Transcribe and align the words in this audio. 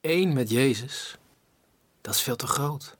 Eén 0.00 0.32
met 0.32 0.50
Jezus, 0.50 1.16
dat 2.00 2.14
is 2.14 2.22
veel 2.22 2.36
te 2.36 2.46
groot. 2.46 2.96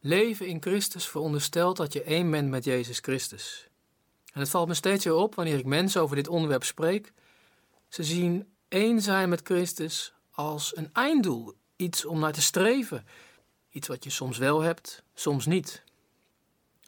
Leven 0.00 0.46
in 0.46 0.62
Christus 0.62 1.08
veronderstelt 1.08 1.76
dat 1.76 1.92
je 1.92 2.02
één 2.02 2.30
bent 2.30 2.48
met 2.48 2.64
Jezus 2.64 2.98
Christus. 2.98 3.68
En 4.32 4.40
het 4.40 4.48
valt 4.48 4.68
me 4.68 4.74
steeds 4.74 5.04
weer 5.04 5.14
op 5.14 5.34
wanneer 5.34 5.58
ik 5.58 5.64
mensen 5.64 6.02
over 6.02 6.16
dit 6.16 6.28
onderwerp 6.28 6.64
spreek. 6.64 7.12
Ze 7.88 8.04
zien 8.04 8.52
één 8.68 9.00
zijn 9.02 9.28
met 9.28 9.40
Christus 9.44 10.14
als 10.30 10.76
een 10.76 10.90
einddoel, 10.92 11.54
iets 11.76 12.04
om 12.04 12.18
naar 12.18 12.32
te 12.32 12.42
streven. 12.42 13.06
Iets 13.70 13.88
wat 13.88 14.04
je 14.04 14.10
soms 14.10 14.38
wel 14.38 14.60
hebt, 14.60 15.02
soms 15.14 15.46
niet. 15.46 15.82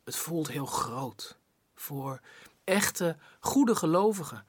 Het 0.04 0.16
voelt 0.16 0.48
heel 0.48 0.66
groot 0.66 1.36
voor 1.74 2.20
echte, 2.64 3.16
goede 3.40 3.74
gelovigen, 3.74 4.46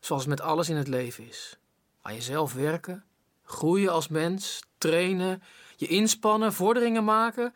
zoals 0.00 0.22
het 0.22 0.30
met 0.30 0.40
alles 0.40 0.68
in 0.68 0.76
het 0.76 0.88
leven 0.88 1.28
is. 1.28 1.58
Aan 2.02 2.14
jezelf 2.14 2.52
werken, 2.52 3.04
groeien 3.48 3.92
als 3.92 4.08
mens, 4.08 4.62
trainen, 4.78 5.42
je 5.76 5.86
inspannen, 5.86 6.52
vorderingen 6.52 7.04
maken, 7.04 7.54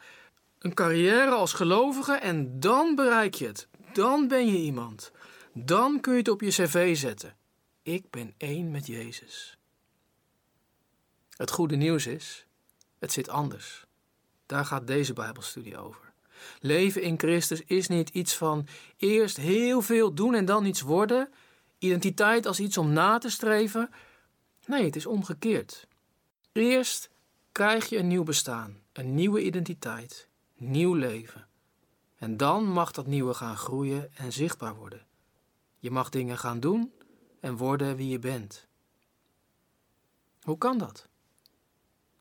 een 0.58 0.74
carrière 0.74 1.30
als 1.30 1.52
gelovige 1.52 2.12
en 2.12 2.60
dan 2.60 2.94
bereik 2.94 3.34
je 3.34 3.46
het. 3.46 3.68
Dan 3.92 4.28
ben 4.28 4.46
je 4.46 4.58
iemand. 4.58 5.12
Dan 5.54 6.00
kun 6.00 6.12
je 6.12 6.18
het 6.18 6.28
op 6.28 6.40
je 6.40 6.48
cv 6.48 6.96
zetten. 6.96 7.36
Ik 7.82 8.10
ben 8.10 8.34
één 8.36 8.70
met 8.70 8.86
Jezus. 8.86 9.58
Het 11.36 11.50
goede 11.50 11.76
nieuws 11.76 12.06
is, 12.06 12.46
het 12.98 13.12
zit 13.12 13.28
anders. 13.28 13.84
Daar 14.46 14.64
gaat 14.64 14.86
deze 14.86 15.12
Bijbelstudie 15.12 15.78
over. 15.78 16.12
Leven 16.60 17.02
in 17.02 17.18
Christus 17.18 17.62
is 17.66 17.88
niet 17.88 18.08
iets 18.08 18.36
van 18.36 18.66
eerst 18.96 19.36
heel 19.36 19.82
veel 19.82 20.14
doen 20.14 20.34
en 20.34 20.44
dan 20.44 20.64
iets 20.64 20.80
worden, 20.80 21.28
identiteit 21.78 22.46
als 22.46 22.60
iets 22.60 22.78
om 22.78 22.92
na 22.92 23.18
te 23.18 23.30
streven. 23.30 23.90
Nee, 24.66 24.84
het 24.84 24.96
is 24.96 25.06
omgekeerd. 25.06 25.86
Eerst 26.52 27.10
krijg 27.52 27.88
je 27.88 27.98
een 27.98 28.08
nieuw 28.08 28.22
bestaan, 28.22 28.82
een 28.92 29.14
nieuwe 29.14 29.42
identiteit, 29.42 30.28
nieuw 30.56 30.94
leven. 30.94 31.46
En 32.16 32.36
dan 32.36 32.64
mag 32.64 32.90
dat 32.90 33.06
nieuwe 33.06 33.34
gaan 33.34 33.56
groeien 33.56 34.16
en 34.16 34.32
zichtbaar 34.32 34.74
worden. 34.74 35.06
Je 35.78 35.90
mag 35.90 36.08
dingen 36.08 36.38
gaan 36.38 36.60
doen 36.60 36.92
en 37.40 37.56
worden 37.56 37.96
wie 37.96 38.08
je 38.08 38.18
bent. 38.18 38.66
Hoe 40.42 40.58
kan 40.58 40.78
dat? 40.78 41.08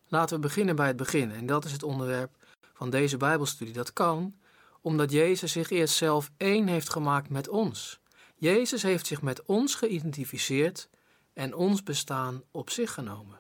Laten 0.08 0.36
we 0.36 0.42
beginnen 0.42 0.76
bij 0.76 0.88
het 0.88 0.96
begin, 0.96 1.32
en 1.32 1.46
dat 1.46 1.66
is 1.66 1.72
het 1.72 1.84
onderwerp 1.84 2.36
van 2.74 2.90
deze 2.90 3.18
Bijbelstudie. 3.18 3.74
Dat 3.74 3.94
kan 3.94 4.36
omdat 4.82 5.12
Jezus 5.12 5.52
zich 5.52 5.70
eerst 5.70 5.96
zelf 5.96 6.32
één 6.38 6.68
heeft 6.68 6.90
gemaakt 6.90 7.30
met 7.30 7.48
ons. 7.48 8.00
Jezus 8.36 8.84
heeft 8.84 9.08
zich 9.08 9.22
met 9.22 9.46
ons 9.46 9.76
geïdentificeerd 9.76 10.90
en 11.34 11.56
ons 11.56 11.84
bestaan 11.84 12.44
op 12.52 12.70
zich 12.70 12.94
genomen. 12.94 13.40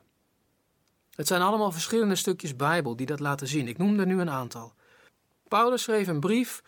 Het 1.16 1.28
zijn 1.28 1.42
allemaal 1.42 1.72
verschillende 1.72 2.16
stukjes 2.16 2.56
Bijbel 2.56 2.96
die 2.96 3.06
dat 3.06 3.20
laten 3.20 3.48
zien. 3.48 3.68
Ik 3.68 3.78
noem 3.78 4.00
er 4.00 4.06
nu 4.06 4.22
een 4.22 4.30
aantal. 4.30 4.74
Paulus 5.48 5.82
schreef 5.82 6.08
een 6.08 6.20
brief 6.20 6.62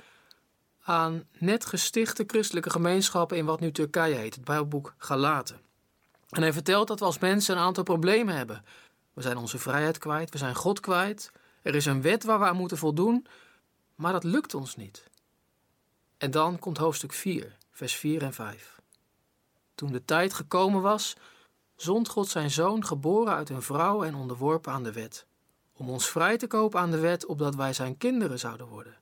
aan 0.83 1.23
net 1.37 1.65
gestichte 1.65 2.23
christelijke 2.27 2.69
gemeenschappen 2.69 3.37
in 3.37 3.45
wat 3.45 3.59
nu 3.59 3.71
Turkije 3.71 4.15
heet, 4.15 4.35
het 4.35 4.43
Bijbelboek 4.43 4.93
Galaten. 4.97 5.59
En 6.29 6.41
hij 6.41 6.53
vertelt 6.53 6.87
dat 6.87 6.99
we 6.99 7.05
als 7.05 7.19
mensen 7.19 7.55
een 7.55 7.63
aantal 7.63 7.83
problemen 7.83 8.35
hebben. 8.35 8.63
We 9.13 9.21
zijn 9.21 9.37
onze 9.37 9.57
vrijheid 9.57 9.97
kwijt, 9.97 10.31
we 10.31 10.37
zijn 10.37 10.55
God 10.55 10.79
kwijt, 10.79 11.31
er 11.61 11.75
is 11.75 11.85
een 11.85 12.01
wet 12.01 12.23
waar 12.23 12.39
we 12.39 12.45
aan 12.45 12.55
moeten 12.55 12.77
voldoen, 12.77 13.25
maar 13.95 14.11
dat 14.11 14.23
lukt 14.23 14.53
ons 14.53 14.75
niet. 14.75 15.09
En 16.17 16.31
dan 16.31 16.59
komt 16.59 16.77
hoofdstuk 16.77 17.13
4, 17.13 17.57
vers 17.71 17.95
4 17.95 18.21
en 18.21 18.33
5. 18.33 18.81
Toen 19.75 19.91
de 19.91 20.05
tijd 20.05 20.33
gekomen 20.33 20.81
was, 20.81 21.15
zond 21.75 22.09
God 22.09 22.27
zijn 22.27 22.51
zoon, 22.51 22.85
geboren 22.85 23.33
uit 23.33 23.49
een 23.49 23.61
vrouw 23.61 24.03
en 24.03 24.15
onderworpen 24.15 24.71
aan 24.71 24.83
de 24.83 24.91
wet, 24.91 25.25
om 25.73 25.89
ons 25.89 26.09
vrij 26.09 26.37
te 26.37 26.47
kopen 26.47 26.79
aan 26.79 26.91
de 26.91 26.99
wet, 26.99 27.25
opdat 27.25 27.55
wij 27.55 27.73
zijn 27.73 27.97
kinderen 27.97 28.39
zouden 28.39 28.67
worden. 28.67 28.97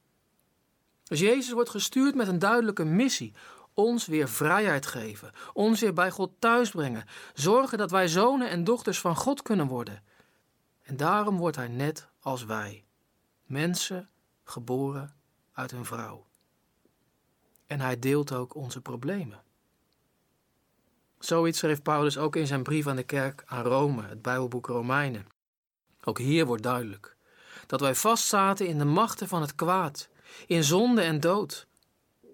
Dus 1.04 1.20
Jezus 1.20 1.52
wordt 1.52 1.70
gestuurd 1.70 2.16
met 2.16 2.28
een 2.28 2.40
duidelijke 2.40 2.84
missie: 2.84 3.34
ons 3.74 4.06
weer 4.06 4.30
vrijheid 4.30 4.86
geven, 4.86 5.32
ons 5.54 5.80
weer 5.80 5.94
bij 5.94 6.12
God 6.12 6.32
thuisbrengen, 6.40 7.06
zorgen 7.34 7.78
dat 7.78 7.92
wij 7.92 8.08
zonen 8.08 8.50
en 8.50 8.64
dochters 8.64 9.00
van 9.00 9.16
God 9.16 9.42
kunnen 9.42 9.68
worden. 9.68 10.04
En 10.82 10.98
daarom 10.98 11.38
wordt 11.38 11.56
hij 11.56 11.68
net 11.68 12.08
als 12.20 12.46
wij, 12.46 12.86
mensen 13.44 14.10
geboren 14.44 15.16
uit 15.54 15.72
een 15.72 15.86
vrouw. 15.86 16.26
En 17.66 17.80
hij 17.80 18.00
deelt 18.00 18.34
ook 18.34 18.56
onze 18.56 18.82
problemen. 18.82 19.44
Zoiets 21.22 21.58
schreef 21.58 21.82
Paulus 21.82 22.18
ook 22.18 22.36
in 22.36 22.48
zijn 22.48 22.64
brief 22.64 22.88
aan 22.88 22.96
de 22.96 23.04
kerk 23.04 23.44
aan 23.46 23.64
Rome, 23.64 24.04
het 24.04 24.22
Bijbelboek 24.22 24.68
Romeinen. 24.68 25.28
Ook 26.04 26.18
hier 26.18 26.46
wordt 26.46 26.64
duidelijk 26.64 27.16
dat 27.68 27.80
wij 27.80 27.96
vastzaten 27.96 28.68
in 28.68 28.78
de 28.78 28.86
machten 28.86 29.28
van 29.28 29.42
het 29.42 29.56
kwaad, 29.56 30.10
in 30.48 30.64
zonde 30.64 31.02
en 31.02 31.20
dood. 31.20 31.68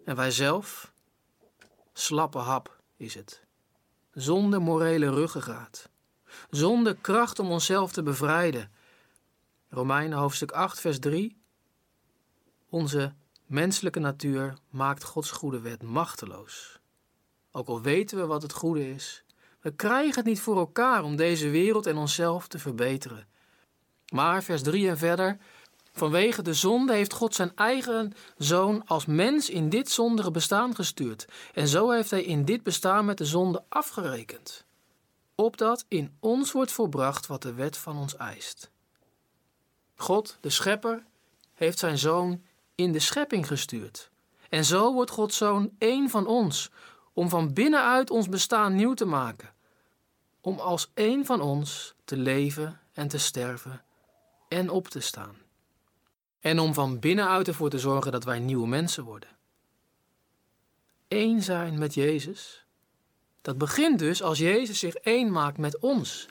En 0.06 0.16
wij 0.16 0.32
zelf, 0.32 0.92
slappe 1.94 2.38
hap 2.38 2.80
is 2.98 3.14
het, 3.14 3.44
zonder 4.14 4.62
morele 4.62 5.10
ruggengraat, 5.10 5.90
zonder 6.50 6.96
kracht 6.96 7.40
om 7.40 7.52
onszelf 7.52 7.92
te 7.92 8.04
bevrijden. 8.04 8.72
Romeinen 9.70 10.18
hoofdstuk 10.18 10.52
8, 10.52 10.80
vers 10.80 11.00
3. 11.00 11.42
Onze 12.70 13.14
menselijke 13.46 14.00
natuur 14.00 14.54
maakt 14.70 15.04
Gods 15.04 15.32
goede 15.32 15.60
wet 15.60 15.84
machteloos. 15.84 16.77
Ook 17.58 17.68
al 17.68 17.82
weten 17.82 18.18
we 18.18 18.26
wat 18.26 18.42
het 18.42 18.54
goede 18.54 18.90
is, 18.90 19.24
we 19.62 19.72
krijgen 19.72 20.16
het 20.16 20.26
niet 20.26 20.40
voor 20.40 20.58
elkaar 20.58 21.04
om 21.04 21.16
deze 21.16 21.50
wereld 21.50 21.86
en 21.86 21.98
onszelf 21.98 22.48
te 22.48 22.60
verbeteren. 22.60 23.28
Maar, 24.14 24.44
vers 24.44 24.62
3 24.62 24.90
en 24.90 24.98
verder, 24.98 25.38
vanwege 25.92 26.42
de 26.42 26.54
zonde 26.54 26.94
heeft 26.94 27.14
God 27.14 27.36
zijn 27.36 27.52
eigen 27.56 28.14
zoon 28.38 28.86
als 28.86 29.06
mens 29.06 29.50
in 29.50 29.70
dit 29.70 29.90
zondige 29.90 30.32
bestaan 30.32 30.76
gestuurd. 30.76 31.28
En 31.54 31.68
zo 31.68 31.90
heeft 31.90 32.12
hij 32.12 32.24
in 32.24 32.46
dit 32.46 32.64
bestaan 32.64 33.06
met 33.06 33.18
de 33.18 33.26
zonde 33.26 33.64
afgerekend. 33.70 34.66
Opdat 35.36 35.86
in 35.88 36.16
ons 36.20 36.52
wordt 36.52 36.72
volbracht 36.72 37.28
wat 37.28 37.42
de 37.42 37.54
wet 37.54 37.78
van 37.78 37.98
ons 37.98 38.16
eist. 38.16 38.70
God, 39.96 40.38
de 40.42 40.50
schepper, 40.50 41.04
heeft 41.54 41.80
zijn 41.80 41.98
zoon 41.98 42.44
in 42.76 42.92
de 42.92 43.00
schepping 43.00 43.48
gestuurd. 43.48 44.10
En 44.50 44.66
zo 44.66 44.94
wordt 44.94 45.12
Gods 45.12 45.38
zoon 45.38 45.72
één 45.78 46.10
van 46.10 46.28
ons, 46.28 46.72
om 47.18 47.30
van 47.30 47.54
binnenuit 47.54 48.10
ons 48.10 48.30
bestaan 48.30 48.76
nieuw 48.76 48.94
te 48.94 49.06
maken. 49.06 49.54
Om 50.42 50.60
als 50.60 50.92
één 50.94 51.26
van 51.26 51.42
ons 51.42 51.96
te 52.04 52.18
leven 52.18 52.80
en 52.94 53.08
te 53.08 53.18
sterven 53.18 53.84
en 54.48 54.70
op 54.70 54.88
te 54.88 55.00
staan. 55.00 55.36
En 56.40 56.60
om 56.60 56.74
van 56.74 57.00
binnenuit 57.00 57.48
ervoor 57.48 57.70
te 57.70 57.80
zorgen 57.80 58.12
dat 58.12 58.24
wij 58.24 58.40
nieuwe 58.40 58.68
mensen 58.68 59.04
worden. 59.04 59.30
Eén 61.08 61.42
zijn 61.42 61.78
met 61.78 61.94
Jezus. 61.94 62.66
Dat 63.42 63.58
begint 63.58 64.00
dus 64.00 64.24
als 64.24 64.38
Jezus 64.38 64.80
zich 64.80 64.96
één 64.96 65.32
maakt 65.32 65.58
met 65.58 65.80
ons. 65.80 66.28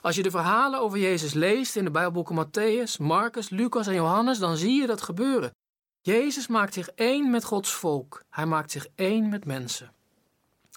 Als 0.00 0.16
je 0.16 0.22
de 0.22 0.30
verhalen 0.30 0.80
over 0.80 0.98
Jezus 0.98 1.32
leest 1.32 1.76
in 1.76 1.84
de 1.84 1.90
Bijbelboeken 1.90 2.46
Matthäus, 2.46 2.96
Marcus, 2.98 3.48
Lucas 3.48 3.86
en 3.86 3.94
Johannes, 3.94 4.38
dan 4.38 4.56
zie 4.56 4.80
je 4.80 4.86
dat 4.86 5.02
gebeuren. 5.02 5.54
Jezus 6.00 6.46
maakt 6.46 6.74
zich 6.74 6.88
één 6.88 7.30
met 7.30 7.44
Gods 7.44 7.72
volk. 7.72 8.22
Hij 8.30 8.46
maakt 8.46 8.70
zich 8.70 8.86
één 8.94 9.28
met 9.28 9.44
mensen. 9.44 9.92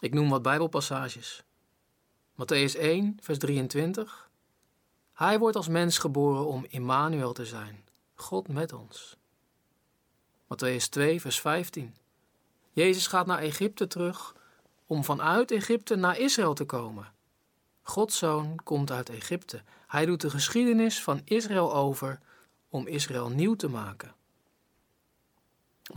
Ik 0.03 0.14
noem 0.14 0.30
wat 0.30 0.41
Bijbelpassages. 0.41 1.44
Matthäus 2.34 2.78
1, 2.80 3.18
vers 3.22 3.38
23. 3.38 4.30
Hij 5.14 5.40
wordt 5.40 5.56
als 5.56 5.68
mens 5.68 5.97
geboren 5.97 6.46
om 6.46 6.66
Immanuel 6.69 7.34
te 7.34 7.46
zijn, 7.46 7.86
God 8.13 8.47
met 8.47 8.74
ons. 8.74 9.18
Matthäus 10.44 10.90
2, 10.90 11.22
vers 11.22 11.40
15. 11.40 11.96
Jezus 12.72 13.08
gaat 13.08 13.25
naar 13.25 13.40
Egypte 13.40 13.88
terug 13.88 14.36
om 14.86 15.03
vanuit 15.03 15.52
Egypte 15.52 15.96
naar 15.96 16.19
Israël 16.19 16.53
te 16.53 16.66
komen. 16.66 17.13
Gods 17.81 18.18
zoon 18.18 18.59
komt 18.63 18.92
uit 18.92 19.09
Egypte. 19.09 19.62
Hij 19.88 20.06
doet 20.06 20.22
de 20.22 20.30
geschiedenis 20.30 21.04
van 21.04 21.22
Israël 21.24 21.74
over 21.74 22.19
om 22.69 22.88
Israël 22.88 23.30
nieuw 23.30 23.56
te 23.56 23.68
maken. 23.68 24.16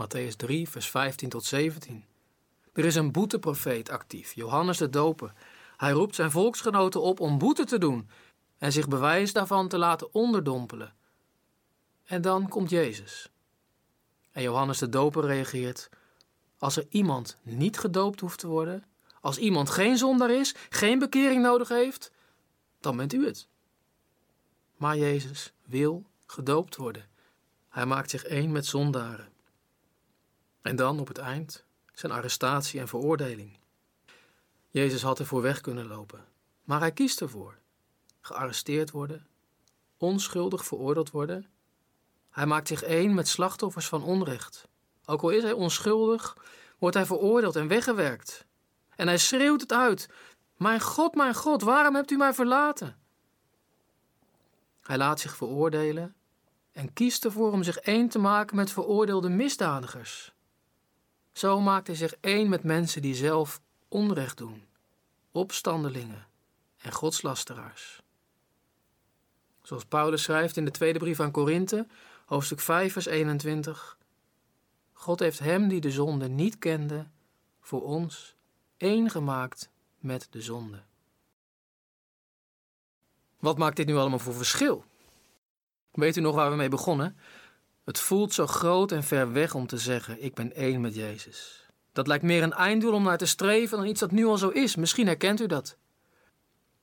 Matthäus 0.01 0.35
3, 0.35 0.69
vers 0.69 0.89
15 0.89 1.29
tot 1.29 1.45
17. 1.45 2.05
Er 2.77 2.85
is 2.85 2.95
een 2.95 3.11
boeteprofeet 3.11 3.89
actief, 3.89 4.33
Johannes 4.33 4.77
de 4.77 4.89
Doper. 4.89 5.33
Hij 5.77 5.91
roept 5.91 6.15
zijn 6.15 6.31
volksgenoten 6.31 7.01
op 7.01 7.19
om 7.19 7.37
boete 7.37 7.65
te 7.65 7.77
doen 7.77 8.09
en 8.57 8.71
zich 8.71 8.87
bewijs 8.87 9.33
daarvan 9.33 9.67
te 9.67 9.77
laten 9.77 10.13
onderdompelen. 10.13 10.95
En 12.03 12.21
dan 12.21 12.47
komt 12.47 12.69
Jezus. 12.69 13.29
En 14.31 14.41
Johannes 14.41 14.77
de 14.77 14.89
Doper 14.89 15.25
reageert: 15.25 15.89
Als 16.57 16.77
er 16.77 16.85
iemand 16.89 17.37
niet 17.43 17.79
gedoopt 17.79 18.19
hoeft 18.19 18.39
te 18.39 18.47
worden, 18.47 18.83
als 19.21 19.37
iemand 19.37 19.69
geen 19.69 19.97
zondaar 19.97 20.31
is, 20.31 20.55
geen 20.69 20.99
bekering 20.99 21.41
nodig 21.41 21.67
heeft, 21.67 22.11
dan 22.79 22.97
bent 22.97 23.13
u 23.13 23.25
het. 23.25 23.47
Maar 24.75 24.97
Jezus 24.97 25.53
wil 25.65 26.05
gedoopt 26.25 26.75
worden. 26.75 27.05
Hij 27.69 27.85
maakt 27.85 28.09
zich 28.09 28.23
één 28.23 28.51
met 28.51 28.65
zondaren. 28.65 29.29
En 30.61 30.75
dan 30.75 30.99
op 30.99 31.07
het 31.07 31.17
eind 31.17 31.65
zijn 31.99 32.11
arrestatie 32.11 32.79
en 32.79 32.87
veroordeling. 32.87 33.57
Jezus 34.67 35.01
had 35.01 35.19
ervoor 35.19 35.41
weg 35.41 35.61
kunnen 35.61 35.87
lopen, 35.87 36.25
maar 36.63 36.79
hij 36.79 36.91
kiest 36.91 37.21
ervoor. 37.21 37.57
gearresteerd 38.21 38.91
worden, 38.91 39.27
onschuldig 39.97 40.65
veroordeeld 40.65 41.11
worden. 41.11 41.45
Hij 42.29 42.45
maakt 42.45 42.67
zich 42.67 42.83
één 42.83 43.13
met 43.13 43.27
slachtoffers 43.27 43.87
van 43.87 44.03
onrecht. 44.03 44.67
Ook 45.05 45.21
al 45.21 45.29
is 45.29 45.43
hij 45.43 45.51
onschuldig, 45.51 46.37
wordt 46.77 46.95
hij 46.95 47.05
veroordeeld 47.05 47.55
en 47.55 47.67
weggewerkt. 47.67 48.45
En 48.95 49.07
hij 49.07 49.17
schreeuwt 49.17 49.61
het 49.61 49.73
uit: 49.73 50.09
Mijn 50.57 50.81
God, 50.81 51.15
mijn 51.15 51.35
God, 51.35 51.61
waarom 51.61 51.95
hebt 51.95 52.11
u 52.11 52.17
mij 52.17 52.33
verlaten? 52.33 52.97
Hij 54.81 54.97
laat 54.97 55.19
zich 55.19 55.35
veroordelen 55.35 56.15
en 56.71 56.93
kiest 56.93 57.25
ervoor 57.25 57.51
om 57.51 57.63
zich 57.63 57.77
één 57.77 58.09
te 58.09 58.19
maken 58.19 58.55
met 58.55 58.71
veroordeelde 58.71 59.29
misdadigers. 59.29 60.35
Zo 61.37 61.61
maakt 61.61 61.87
hij 61.87 61.95
zich 61.95 62.13
één 62.19 62.49
met 62.49 62.63
mensen 62.63 63.01
die 63.01 63.15
zelf 63.15 63.61
onrecht 63.87 64.37
doen, 64.37 64.67
opstandelingen 65.31 66.27
en 66.77 66.91
godslasteraars. 66.91 68.01
Zoals 69.61 69.85
Paulus 69.85 70.23
schrijft 70.23 70.57
in 70.57 70.65
de 70.65 70.71
tweede 70.71 70.99
brief 70.99 71.19
aan 71.19 71.31
Korinthe, 71.31 71.87
hoofdstuk 72.25 72.59
5, 72.59 72.93
vers 72.93 73.05
21. 73.05 73.97
God 74.93 75.19
heeft 75.19 75.39
hem 75.39 75.67
die 75.67 75.81
de 75.81 75.91
zonde 75.91 76.27
niet 76.27 76.57
kende, 76.59 77.07
voor 77.59 77.83
ons 77.83 78.35
één 78.77 79.09
gemaakt 79.09 79.69
met 79.99 80.27
de 80.29 80.41
zonde. 80.41 80.83
Wat 83.39 83.57
maakt 83.57 83.75
dit 83.75 83.87
nu 83.87 83.95
allemaal 83.95 84.19
voor 84.19 84.33
verschil? 84.33 84.85
Weet 85.91 86.15
u 86.15 86.21
nog 86.21 86.35
waar 86.35 86.49
we 86.49 86.55
mee 86.55 86.69
begonnen? 86.69 87.17
Het 87.87 87.99
voelt 87.99 88.33
zo 88.33 88.47
groot 88.47 88.91
en 88.91 89.03
ver 89.03 89.31
weg 89.31 89.55
om 89.55 89.67
te 89.67 89.77
zeggen: 89.77 90.23
Ik 90.23 90.33
ben 90.33 90.55
één 90.55 90.81
met 90.81 90.95
Jezus. 90.95 91.65
Dat 91.91 92.07
lijkt 92.07 92.23
meer 92.23 92.43
een 92.43 92.53
einddoel 92.53 92.93
om 92.93 93.03
naar 93.03 93.17
te 93.17 93.25
streven 93.25 93.77
dan 93.77 93.87
iets 93.87 93.99
dat 93.99 94.11
nu 94.11 94.25
al 94.25 94.37
zo 94.37 94.49
is. 94.49 94.75
Misschien 94.75 95.07
herkent 95.07 95.41
u 95.41 95.45
dat. 95.45 95.77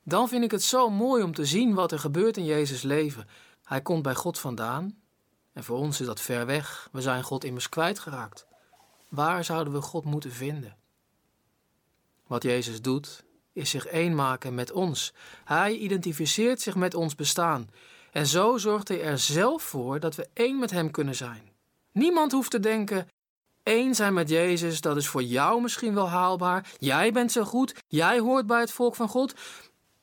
Dan 0.02 0.28
vind 0.28 0.44
ik 0.44 0.50
het 0.50 0.62
zo 0.62 0.90
mooi 0.90 1.22
om 1.22 1.34
te 1.34 1.44
zien 1.44 1.74
wat 1.74 1.92
er 1.92 1.98
gebeurt 1.98 2.36
in 2.36 2.44
Jezus' 2.44 2.82
leven. 2.82 3.28
Hij 3.64 3.82
komt 3.82 4.02
bij 4.02 4.14
God 4.14 4.38
vandaan. 4.38 4.98
En 5.52 5.64
voor 5.64 5.78
ons 5.78 6.00
is 6.00 6.06
dat 6.06 6.20
ver 6.20 6.46
weg. 6.46 6.88
We 6.92 7.00
zijn 7.00 7.22
God 7.22 7.44
immers 7.44 7.68
kwijtgeraakt. 7.68 8.46
Waar 9.08 9.44
zouden 9.44 9.72
we 9.72 9.80
God 9.80 10.04
moeten 10.04 10.32
vinden? 10.32 10.76
Wat 12.26 12.42
Jezus 12.42 12.82
doet, 12.82 13.24
is 13.52 13.70
zich 13.70 13.86
één 13.86 14.14
maken 14.14 14.54
met 14.54 14.72
ons. 14.72 15.12
Hij 15.44 15.76
identificeert 15.76 16.60
zich 16.60 16.74
met 16.74 16.94
ons 16.94 17.14
bestaan. 17.14 17.70
En 18.14 18.26
zo 18.26 18.58
zorgt 18.58 18.88
hij 18.88 19.02
er 19.02 19.18
zelf 19.18 19.62
voor 19.62 20.00
dat 20.00 20.14
we 20.14 20.28
één 20.32 20.58
met 20.58 20.70
hem 20.70 20.90
kunnen 20.90 21.14
zijn. 21.14 21.52
Niemand 21.92 22.32
hoeft 22.32 22.50
te 22.50 22.60
denken: 22.60 23.08
één 23.62 23.94
zijn 23.94 24.14
met 24.14 24.28
Jezus, 24.28 24.80
dat 24.80 24.96
is 24.96 25.08
voor 25.08 25.22
jou 25.22 25.62
misschien 25.62 25.94
wel 25.94 26.08
haalbaar. 26.08 26.70
Jij 26.78 27.12
bent 27.12 27.32
zo 27.32 27.44
goed, 27.44 27.74
jij 27.88 28.18
hoort 28.18 28.46
bij 28.46 28.60
het 28.60 28.72
volk 28.72 28.94
van 28.94 29.08
God. 29.08 29.34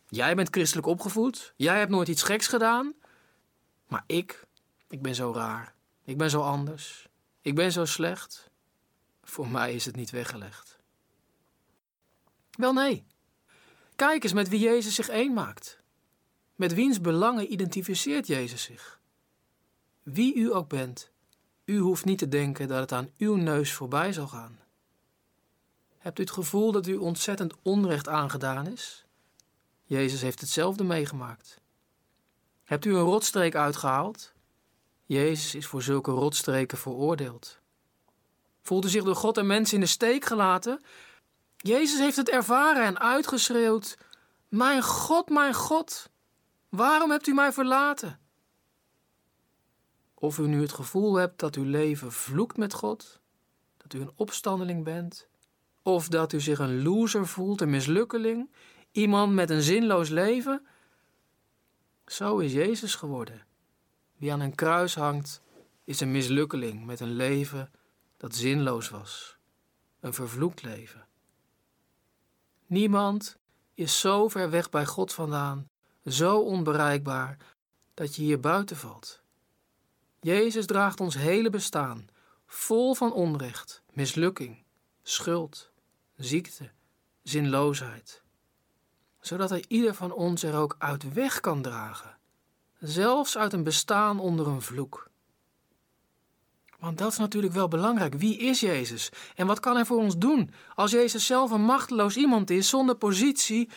Jij 0.07 0.35
bent 0.35 0.49
christelijk 0.49 0.87
opgevoed, 0.87 1.53
jij 1.55 1.77
hebt 1.77 1.91
nooit 1.91 2.07
iets 2.07 2.23
geks 2.23 2.47
gedaan. 2.47 2.93
Maar 3.87 4.03
ik, 4.05 4.43
ik 4.87 5.01
ben 5.01 5.15
zo 5.15 5.31
raar. 5.33 5.73
Ik 6.05 6.17
ben 6.17 6.29
zo 6.29 6.41
anders. 6.41 7.07
Ik 7.41 7.55
ben 7.55 7.71
zo 7.71 7.85
slecht. 7.85 8.49
Voor 9.23 9.47
mij 9.47 9.73
is 9.73 9.85
het 9.85 9.95
niet 9.95 10.09
weggelegd. 10.09 10.79
Wel 12.51 12.73
nee. 12.73 13.05
Kijk 13.95 14.23
eens 14.23 14.33
met 14.33 14.49
wie 14.49 14.59
Jezus 14.59 14.95
zich 14.95 15.09
één 15.09 15.33
maakt. 15.33 15.80
Met 16.61 16.73
wiens 16.73 17.01
belangen 17.01 17.51
identificeert 17.51 18.27
Jezus 18.27 18.63
zich? 18.63 18.99
Wie 20.03 20.35
u 20.35 20.53
ook 20.53 20.67
bent, 20.69 21.11
u 21.65 21.77
hoeft 21.77 22.05
niet 22.05 22.17
te 22.17 22.27
denken 22.27 22.67
dat 22.67 22.79
het 22.79 22.91
aan 22.91 23.09
uw 23.17 23.35
neus 23.35 23.73
voorbij 23.73 24.13
zal 24.13 24.27
gaan. 24.27 24.59
Hebt 25.97 26.19
u 26.19 26.21
het 26.21 26.31
gevoel 26.31 26.71
dat 26.71 26.87
u 26.87 26.95
ontzettend 26.95 27.53
onrecht 27.61 28.07
aangedaan 28.07 28.67
is? 28.67 29.05
Jezus 29.83 30.21
heeft 30.21 30.39
hetzelfde 30.39 30.83
meegemaakt. 30.83 31.61
Hebt 32.63 32.85
u 32.85 32.95
een 32.95 33.03
rotstreek 33.03 33.55
uitgehaald? 33.55 34.33
Jezus 35.05 35.55
is 35.55 35.65
voor 35.65 35.81
zulke 35.81 36.11
rotstreken 36.11 36.77
veroordeeld. 36.77 37.59
Voelt 38.61 38.85
u 38.85 38.89
zich 38.89 39.03
door 39.03 39.15
God 39.15 39.37
en 39.37 39.47
mensen 39.47 39.75
in 39.75 39.81
de 39.83 39.89
steek 39.89 40.25
gelaten? 40.25 40.83
Jezus 41.57 41.99
heeft 41.99 42.17
het 42.17 42.29
ervaren 42.29 42.85
en 42.85 42.99
uitgeschreeuwd: 42.99 43.97
Mijn 44.47 44.83
God, 44.83 45.29
mijn 45.29 45.53
God, 45.53 46.09
Waarom 46.71 47.11
hebt 47.11 47.27
u 47.27 47.33
mij 47.33 47.51
verlaten? 47.51 48.19
Of 50.13 50.37
u 50.37 50.47
nu 50.47 50.61
het 50.61 50.71
gevoel 50.71 51.15
hebt 51.15 51.39
dat 51.39 51.55
uw 51.55 51.63
leven 51.63 52.11
vloekt 52.11 52.57
met 52.57 52.73
God, 52.73 53.21
dat 53.77 53.93
u 53.93 54.01
een 54.01 54.11
opstandeling 54.15 54.83
bent, 54.83 55.27
of 55.81 56.07
dat 56.07 56.33
u 56.33 56.41
zich 56.41 56.59
een 56.59 56.81
loser 56.81 57.27
voelt, 57.27 57.61
een 57.61 57.69
mislukkeling, 57.69 58.51
iemand 58.91 59.33
met 59.33 59.49
een 59.49 59.61
zinloos 59.61 60.09
leven, 60.09 60.65
zo 62.05 62.37
is 62.37 62.53
Jezus 62.53 62.95
geworden. 62.95 63.45
Wie 64.17 64.31
aan 64.31 64.39
een 64.39 64.55
kruis 64.55 64.95
hangt, 64.95 65.41
is 65.83 65.99
een 65.99 66.11
mislukkeling 66.11 66.85
met 66.85 66.99
een 66.99 67.15
leven 67.15 67.71
dat 68.17 68.35
zinloos 68.35 68.89
was, 68.89 69.37
een 69.99 70.13
vervloekt 70.13 70.63
leven. 70.63 71.07
Niemand 72.65 73.37
is 73.73 73.99
zo 73.99 74.27
ver 74.27 74.49
weg 74.49 74.69
bij 74.69 74.85
God 74.85 75.13
vandaan 75.13 75.70
zo 76.05 76.39
onbereikbaar 76.39 77.37
dat 77.93 78.15
je 78.15 78.21
hier 78.21 78.39
buiten 78.39 78.77
valt. 78.77 79.21
Jezus 80.19 80.65
draagt 80.65 80.99
ons 80.99 81.15
hele 81.15 81.49
bestaan, 81.49 82.07
vol 82.45 82.93
van 82.93 83.13
onrecht, 83.13 83.81
mislukking, 83.93 84.63
schuld, 85.03 85.71
ziekte, 86.15 86.69
zinloosheid, 87.23 88.21
zodat 89.19 89.49
hij 89.49 89.63
ieder 89.67 89.93
van 89.93 90.11
ons 90.11 90.43
er 90.43 90.55
ook 90.55 90.75
uit 90.77 91.13
weg 91.13 91.39
kan 91.39 91.61
dragen, 91.61 92.17
zelfs 92.79 93.37
uit 93.37 93.53
een 93.53 93.63
bestaan 93.63 94.19
onder 94.19 94.47
een 94.47 94.61
vloek. 94.61 95.09
Want 96.79 96.97
dat 96.97 97.11
is 97.11 97.17
natuurlijk 97.17 97.53
wel 97.53 97.67
belangrijk. 97.67 98.13
Wie 98.13 98.37
is 98.37 98.59
Jezus? 98.59 99.09
En 99.35 99.47
wat 99.47 99.59
kan 99.59 99.75
hij 99.75 99.85
voor 99.85 99.97
ons 99.97 100.17
doen? 100.17 100.53
Als 100.75 100.91
Jezus 100.91 101.25
zelf 101.25 101.51
een 101.51 101.63
machteloos 101.63 102.15
iemand 102.15 102.49
is, 102.49 102.69
zonder 102.69 102.95
positie, 102.95 103.69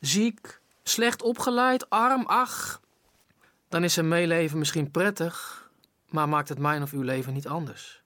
ziek, 0.00 0.60
slecht 0.88 1.22
opgeleid, 1.22 1.90
arm, 1.90 2.26
ach, 2.26 2.80
dan 3.68 3.84
is 3.84 3.94
zijn 3.94 4.08
meeleven 4.08 4.58
misschien 4.58 4.90
prettig, 4.90 5.70
maar 6.08 6.28
maakt 6.28 6.48
het 6.48 6.58
mijn 6.58 6.82
of 6.82 6.92
uw 6.92 7.02
leven 7.02 7.32
niet 7.32 7.48
anders. 7.48 8.02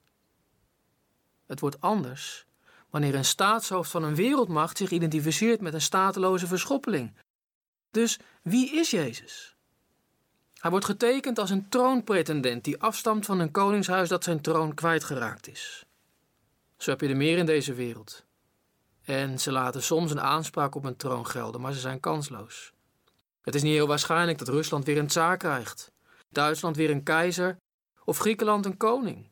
Het 1.47 1.61
wordt 1.61 1.81
anders 1.81 2.47
wanneer 2.91 3.15
een 3.15 3.25
staatshoofd 3.25 3.91
van 3.91 4.03
een 4.03 4.15
wereldmacht 4.15 4.77
zich 4.77 4.91
identificeert 4.91 5.61
met 5.61 5.75
een 5.75 5.81
stateloze 5.81 6.47
verschoppeling. 6.47 7.15
Dus 7.91 8.19
wie 8.43 8.75
is 8.75 8.91
Jezus? 8.91 9.57
Hij 10.55 10.71
wordt 10.71 10.87
getekend 10.87 11.39
als 11.39 11.51
een 11.51 11.69
troonpretendent 11.69 12.65
die 12.65 12.83
afstamt 12.83 13.27
van 13.27 13.41
een 13.41 13.51
koningshuis 13.51 14.09
dat 14.09 14.25
zijn 14.25 14.41
troon 14.41 14.75
kwijtgeraakt 14.75 15.49
is. 15.49 15.85
Zo 16.77 16.91
heb 16.91 17.01
je 17.01 17.09
er 17.09 17.17
meer 17.17 17.39
in 17.39 17.47
deze 17.47 17.75
wereld. 17.75 18.25
En 19.03 19.41
ze 19.41 19.53
laten 19.53 19.83
soms 19.83 20.11
een 20.11 20.21
aanspraak 20.21 20.75
op 20.75 20.85
een 20.85 20.97
troon 20.97 21.27
gelden, 21.27 21.61
maar 21.61 21.73
ze 21.73 21.81
zijn 21.81 22.01
kansloos. 22.01 22.73
Het 23.43 23.55
is 23.55 23.63
niet 23.63 23.73
heel 23.73 23.87
waarschijnlijk 23.87 24.39
dat 24.39 24.49
Rusland 24.49 24.85
weer 24.85 24.99
een 24.99 25.07
tsaar 25.07 25.37
krijgt, 25.37 25.93
Duitsland 26.29 26.77
weer 26.77 26.91
een 26.91 27.03
keizer 27.03 27.57
of 28.05 28.19
Griekenland 28.19 28.67
een 28.67 28.77
koning. 28.77 29.29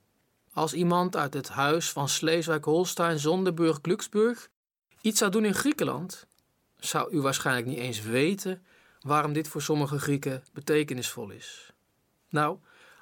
Als 0.52 0.74
iemand 0.74 1.16
uit 1.16 1.34
het 1.34 1.48
huis 1.48 1.90
van 1.90 2.08
Sleeswijk-Holstein, 2.08 3.18
Zonderburg, 3.18 3.78
Glücksburg 3.82 4.48
iets 5.00 5.18
zou 5.18 5.30
doen 5.30 5.44
in 5.44 5.54
Griekenland, 5.54 6.26
zou 6.76 7.12
u 7.12 7.20
waarschijnlijk 7.20 7.66
niet 7.66 7.78
eens 7.78 8.02
weten 8.02 8.66
waarom 9.00 9.32
dit 9.32 9.48
voor 9.48 9.62
sommige 9.62 9.98
Grieken 9.98 10.44
betekenisvol 10.52 11.30
is. 11.30 11.72
Nou, 12.28 12.58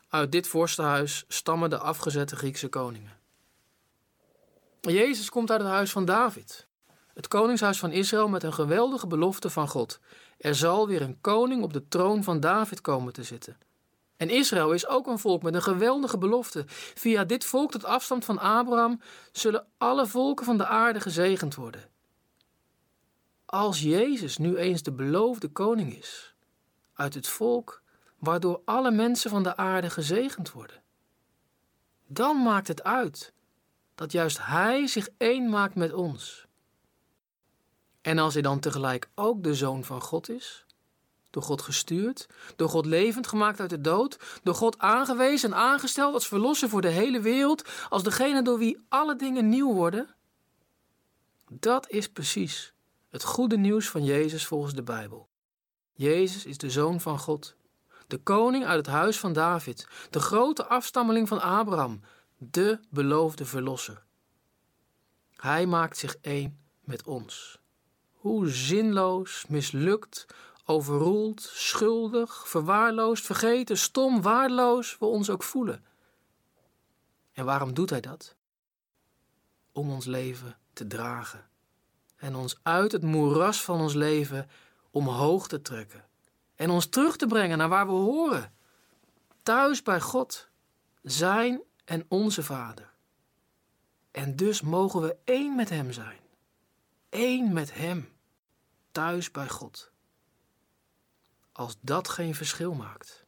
uit 0.08 0.32
dit 0.32 0.48
vorstenhuis 0.48 1.24
stammen 1.28 1.70
de 1.70 1.78
afgezette 1.78 2.36
Griekse 2.36 2.68
koningen. 2.68 3.18
Jezus 4.80 5.30
komt 5.30 5.50
uit 5.50 5.60
het 5.60 5.70
huis 5.70 5.90
van 5.90 6.04
David, 6.04 6.66
het 7.16 7.28
koningshuis 7.28 7.78
van 7.78 7.92
Israël 7.92 8.28
met 8.28 8.42
een 8.42 8.52
geweldige 8.52 9.06
belofte 9.06 9.50
van 9.50 9.68
God. 9.68 10.00
Er 10.38 10.54
zal 10.54 10.86
weer 10.86 11.02
een 11.02 11.20
koning 11.20 11.62
op 11.62 11.72
de 11.72 11.88
troon 11.88 12.22
van 12.22 12.40
David 12.40 12.80
komen 12.80 13.12
te 13.12 13.22
zitten. 13.22 13.58
En 14.16 14.30
Israël 14.30 14.72
is 14.72 14.86
ook 14.86 15.06
een 15.06 15.18
volk 15.18 15.42
met 15.42 15.54
een 15.54 15.62
geweldige 15.62 16.18
belofte. 16.18 16.64
Via 16.94 17.24
dit 17.24 17.44
volk 17.44 17.70
tot 17.70 17.84
afstand 17.84 18.24
van 18.24 18.38
Abraham 18.38 19.00
zullen 19.32 19.66
alle 19.78 20.06
volken 20.06 20.44
van 20.44 20.56
de 20.56 20.66
aarde 20.66 21.00
gezegend 21.00 21.54
worden. 21.54 21.88
Als 23.46 23.80
Jezus 23.80 24.36
nu 24.36 24.56
eens 24.56 24.82
de 24.82 24.92
beloofde 24.92 25.48
koning 25.48 25.98
is, 25.98 26.34
uit 26.94 27.14
het 27.14 27.28
volk 27.28 27.82
waardoor 28.18 28.60
alle 28.64 28.90
mensen 28.90 29.30
van 29.30 29.42
de 29.42 29.56
aarde 29.56 29.90
gezegend 29.90 30.52
worden, 30.52 30.82
dan 32.06 32.42
maakt 32.42 32.68
het 32.68 32.82
uit 32.82 33.32
dat 33.94 34.12
juist 34.12 34.46
Hij 34.46 34.86
zich 34.86 35.08
één 35.18 35.50
maakt 35.50 35.74
met 35.74 35.92
ons. 35.92 36.45
En 38.06 38.18
als 38.18 38.32
hij 38.32 38.42
dan 38.42 38.60
tegelijk 38.60 39.08
ook 39.14 39.42
de 39.42 39.54
zoon 39.54 39.84
van 39.84 40.00
God 40.00 40.28
is, 40.28 40.64
door 41.30 41.42
God 41.42 41.62
gestuurd, 41.62 42.26
door 42.56 42.68
God 42.68 42.86
levend 42.86 43.26
gemaakt 43.26 43.60
uit 43.60 43.70
de 43.70 43.80
dood, 43.80 44.18
door 44.42 44.54
God 44.54 44.78
aangewezen 44.78 45.52
en 45.52 45.58
aangesteld 45.58 46.14
als 46.14 46.26
verlosser 46.26 46.68
voor 46.68 46.80
de 46.80 46.88
hele 46.88 47.20
wereld, 47.20 47.68
als 47.88 48.02
degene 48.02 48.42
door 48.42 48.58
wie 48.58 48.84
alle 48.88 49.16
dingen 49.16 49.48
nieuw 49.48 49.72
worden, 49.72 50.14
dat 51.50 51.88
is 51.88 52.08
precies 52.08 52.72
het 53.08 53.24
goede 53.24 53.56
nieuws 53.56 53.88
van 53.88 54.04
Jezus 54.04 54.46
volgens 54.46 54.74
de 54.74 54.82
Bijbel. 54.82 55.28
Jezus 55.92 56.44
is 56.44 56.58
de 56.58 56.70
Zoon 56.70 57.00
van 57.00 57.18
God, 57.18 57.56
de 58.06 58.18
koning 58.18 58.64
uit 58.64 58.86
het 58.86 58.94
huis 58.94 59.18
van 59.18 59.32
David, 59.32 59.88
de 60.10 60.20
grote 60.20 60.66
afstammeling 60.66 61.28
van 61.28 61.40
Abraham, 61.40 62.00
de 62.38 62.80
beloofde 62.90 63.44
verlosser. 63.44 64.02
Hij 65.36 65.66
maakt 65.66 65.96
zich 65.96 66.16
één 66.20 66.58
met 66.80 67.06
ons. 67.06 67.64
Hoe 68.26 68.48
zinloos, 68.48 69.44
mislukt, 69.48 70.26
overroeld, 70.64 71.40
schuldig, 71.42 72.48
verwaarloosd, 72.48 73.26
vergeten, 73.26 73.78
stom, 73.78 74.22
waardeloos 74.22 74.98
we 74.98 75.04
ons 75.04 75.30
ook 75.30 75.42
voelen. 75.42 75.84
En 77.32 77.44
waarom 77.44 77.74
doet 77.74 77.90
hij 77.90 78.00
dat? 78.00 78.34
Om 79.72 79.90
ons 79.90 80.04
leven 80.04 80.58
te 80.72 80.86
dragen 80.86 81.48
en 82.16 82.34
ons 82.34 82.58
uit 82.62 82.92
het 82.92 83.02
moeras 83.02 83.62
van 83.62 83.80
ons 83.80 83.94
leven 83.94 84.48
omhoog 84.90 85.48
te 85.48 85.62
trekken 85.62 86.04
en 86.54 86.70
ons 86.70 86.86
terug 86.86 87.16
te 87.16 87.26
brengen 87.26 87.58
naar 87.58 87.68
waar 87.68 87.86
we 87.86 87.92
horen, 87.92 88.52
thuis 89.42 89.82
bij 89.82 90.00
God, 90.00 90.48
zijn 91.02 91.60
en 91.84 92.04
onze 92.08 92.42
Vader. 92.42 92.92
En 94.10 94.36
dus 94.36 94.60
mogen 94.60 95.00
we 95.00 95.16
één 95.24 95.56
met 95.56 95.68
Hem 95.68 95.92
zijn, 95.92 96.20
één 97.08 97.52
met 97.52 97.74
Hem, 97.74 98.14
thuis 98.96 99.30
bij 99.30 99.48
God. 99.48 99.92
Als 101.52 101.76
dat 101.80 102.08
geen 102.08 102.34
verschil 102.34 102.74
maakt. 102.74 103.25